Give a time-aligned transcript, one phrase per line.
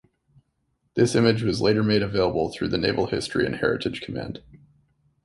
[0.95, 4.41] This image was later made available through the Naval History and Heritage Command.